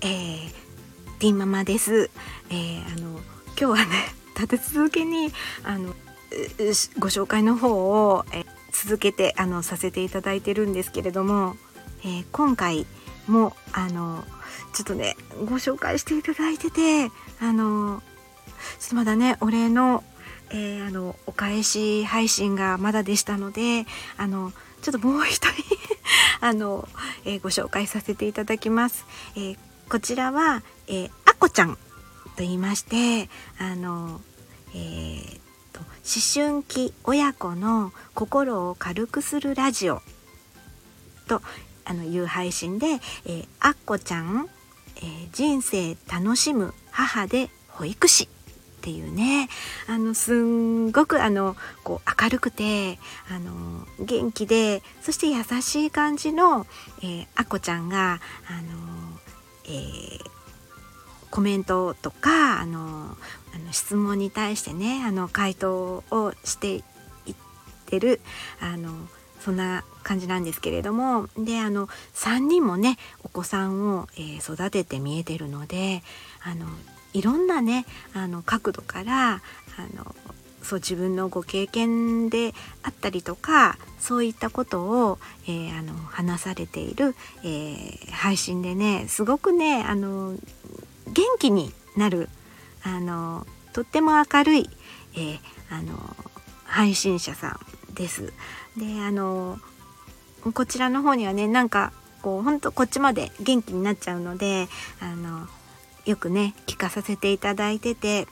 [0.00, 0.50] えー、
[1.18, 2.10] ティンママです。
[2.50, 3.20] えー、あの
[3.56, 5.32] 今日はね 立て続けに
[5.64, 5.94] あの
[6.98, 11.56] ご紹介の方を、え続けてあのさせていただいてるんですけれども、
[12.04, 12.86] えー、今回
[13.26, 14.24] もあの
[14.72, 15.16] ちょっとね
[15.46, 18.02] ご紹介していただいててあの
[18.78, 20.04] ちょっとまだねお礼の,、
[20.50, 23.86] えー、あのお返し配信がまだでしたので
[24.16, 25.52] あのちょっともう一人
[26.40, 26.88] あの、
[27.24, 29.04] えー、ご紹介させていただきます。
[29.34, 29.58] えー、
[29.88, 31.78] こちらは、えー、あこちゃんと
[32.38, 34.20] 言いましてあの、
[34.74, 35.40] えー、
[35.72, 40.02] と思春期親子の心を軽くするラジオ
[41.26, 41.40] と
[41.86, 44.48] あのいう配信で、えー、あっこちゃん、
[44.96, 49.48] えー、人生楽しむ母で保育士っていうね
[49.88, 52.98] あのすんごくあのこう明るくて
[53.30, 56.66] あの元気でそして優しい感じの、
[57.02, 59.18] えー、あこちゃんがあの、
[59.68, 60.30] えー、
[61.30, 63.16] コメントとかあの
[63.54, 66.82] あの質問に対してねあの回答をしていっ
[67.86, 68.20] てる
[68.60, 68.90] あの
[69.40, 76.02] そんな感じなんですけれどもであの3人もねお子さんを、えー、育てて見えてるので
[76.42, 76.66] あの
[77.12, 79.40] いろんなねあの角度からあ
[79.96, 80.14] の
[80.62, 90.34] そう自分のご経験であったりとかそういったことを、えー、あの話されている、えー、配信でねすごくねあの
[91.06, 92.28] 元気になる
[92.82, 94.70] あのとっても明るい、
[95.14, 95.38] えー、
[95.70, 96.16] あの
[96.64, 97.58] 配信者さ
[97.90, 98.32] んです。
[98.76, 99.58] であの
[100.54, 101.92] こちらの方にはねなんか
[102.22, 104.68] こうほんとこっちまで元気になっちゃうので
[105.00, 105.46] あの
[106.04, 108.26] よくね聞かさせていただいてて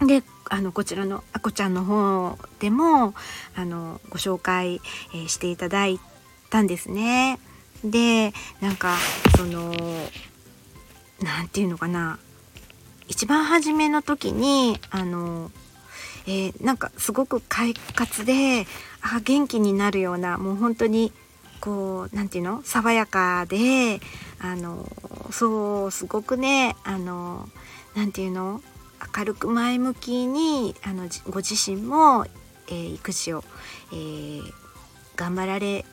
[0.00, 3.14] であのこちらのあこちゃんの方でも
[3.54, 4.80] あのご紹介、
[5.14, 5.98] えー、していただい
[6.50, 7.38] たんですね。
[7.84, 8.96] でなんか
[9.36, 9.72] その
[11.22, 12.18] 何て言うのかな。
[13.08, 15.50] 一番初めの時にあの、
[16.26, 18.66] えー、なんかすごく快活で
[19.00, 21.12] あ元気になるようなもう本当に
[21.60, 22.62] こう何て言うの？
[22.64, 24.00] 爽やかで
[24.40, 24.86] あの
[25.30, 27.48] そうすごくねあの
[27.94, 28.60] 何て言うの？
[29.16, 32.26] 明るく前向きにあのご自身も、
[32.68, 33.44] えー、育児を、
[33.92, 34.42] えー、
[35.16, 35.84] 頑張られ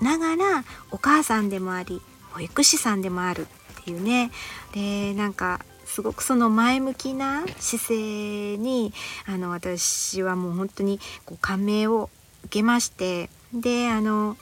[0.00, 2.00] ながらお母さんでもあり
[2.32, 3.46] 保育士さんでもある
[3.80, 4.30] っていうね。
[4.72, 8.92] でなんかすごくその前向きな姿勢に
[9.26, 12.08] あの私はもう本当にこう感銘を
[12.44, 14.36] 受けましてであの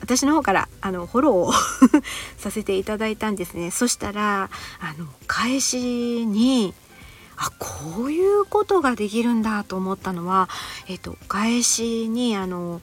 [0.00, 1.52] 私の方からあのフォローを
[2.38, 3.70] させていただいたんですね。
[3.70, 4.50] そしたら
[4.80, 6.74] あの返しに
[7.42, 10.48] あこういうことができるんだと思ったのは、
[10.88, 12.80] えっと、返しにあの、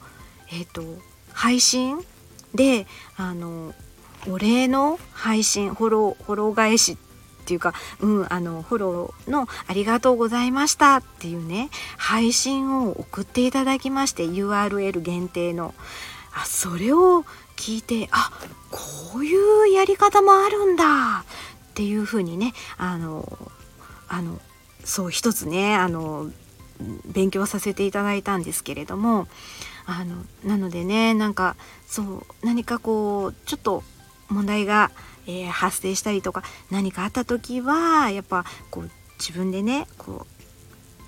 [0.52, 0.82] えっと、
[1.32, 1.98] 配信
[2.54, 3.72] であの
[4.28, 15.74] お礼の配信フォローフォロー返しっていうか、うん、あのフォローの「ありがとうございました」っていうね配信を送っていただきまして URL 限定の
[16.34, 17.24] あそれを
[17.56, 18.30] 聞いてあ
[18.70, 21.24] こういうやり方もあるんだ
[21.70, 23.50] っていうふうにねあの
[24.06, 24.38] あの
[24.84, 26.30] そう一つねあの
[27.06, 29.28] 勉強させていただいたんですけれども
[29.86, 33.82] あのなのでねなんかそう何かこうちょっと
[34.28, 34.90] 問題が、
[35.26, 40.26] えー、発生したりとか何かあった時はやっぱこう自分でねこ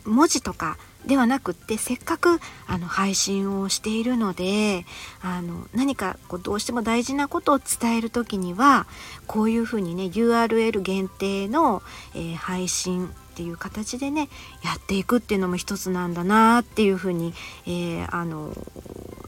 [0.04, 4.84] う文字とかではなくってせっかくあの配信をしているので
[5.21, 8.87] あの何かこうどうしても大事なことを伝える時には
[9.27, 11.83] こういうふうにね URL 限定の、
[12.15, 14.28] えー、配信っていう形でね
[14.62, 17.32] やっていくっていうのも一つなんだなっていうふうに、
[17.66, 18.53] えー、あの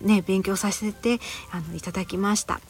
[0.03, 1.19] ね勉強させて
[1.50, 2.60] あのいただきました。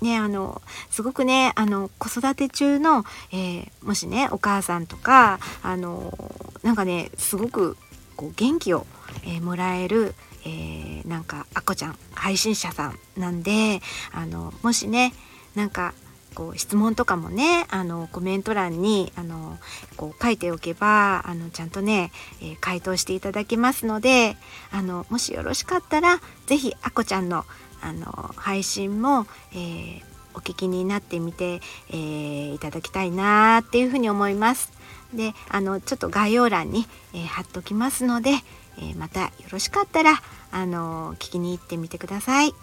[0.00, 6.18] ね、あのすごくねあの子育て中の、えー、もしねお母さんとかあの
[6.64, 7.76] なんかねすごく
[8.16, 8.84] こう元気を、
[9.22, 13.80] えー、もらえる、えー、なんかあこちゃん配信者さんなんで
[14.12, 15.12] あのもしね
[15.54, 15.94] なんか
[16.32, 19.58] こう質問とかもねあのコメント欄にあの
[19.96, 24.36] こう書いておけばあのちゃんとね、えー、回答していただけますので
[24.70, 27.44] あのもしよろしかったら是非あこちゃんの
[27.80, 28.06] あの
[28.36, 30.02] 配信も、えー、
[30.34, 34.70] お聞きになってみて、えー、いただきたいなっていうふうに思います。
[35.12, 38.30] であのちょっと概要欄に、えー、貼っときますので、
[38.78, 42.54] えまたよろしかったらあの聞きに行ってみてください。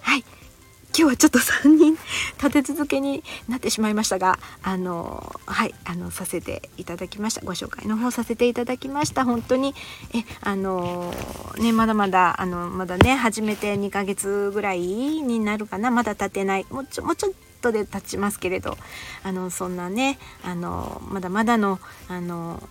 [0.00, 0.24] はい
[0.94, 1.96] 今日はちょっと3人
[2.42, 7.42] 立て続けになってしまいましたがあのはいあのさせていただきました。
[7.42, 9.24] ご紹介の方させていただきました。
[9.24, 9.74] 本当に
[10.14, 11.12] えあの
[11.58, 15.90] ねまだまだあのまだね始めて2ヶ月ぐらいになるかな。
[15.90, 16.66] まだ経てない。
[16.70, 18.76] もうちょもうちょっとで経ちますけれど
[19.22, 21.78] あのそんなねあのまだまだの
[22.08, 22.62] あの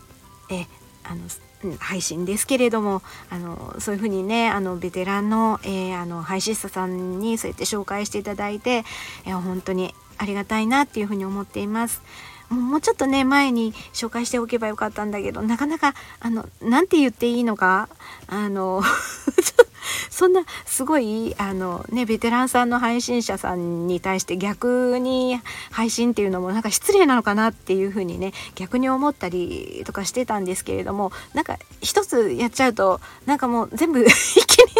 [0.49, 0.67] え
[1.03, 8.83] あの配信ですけれどもあのそういうふうにねあのベテランの,、えー、あの配信者さんにそうやって紹介していただいて、
[9.25, 12.01] えー、本当にありがたいなっていうふうに思っています。
[12.49, 17.87] もうちょっとね前に紹介しておけばよかったんだけどなかなかあのなんて言っていいのか
[18.27, 18.83] あの
[20.09, 25.39] そんなすごいあのねベテランさんの配信者さんに対して逆に
[25.71, 34.71] 配信っていうのもなんか失礼なのかなっていうふうにね逆に思ったりとかしてたんですけれどもなんか一つやっちゃうとなんかもう全部 一気に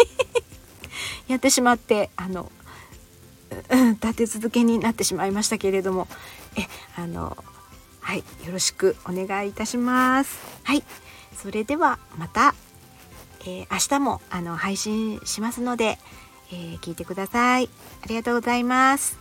[1.28, 2.50] やってしまってあの
[3.70, 6.08] 立て続けになってしまいましたけれども
[6.56, 6.66] え
[6.96, 7.36] あの
[8.00, 10.38] はいよろしくお願いいたします。
[10.64, 10.82] はい
[11.42, 12.54] それではまた、
[13.44, 15.98] えー、明日もあの配信しますので、
[16.52, 17.68] えー、聞いてください。
[18.02, 19.18] ありがとうございます。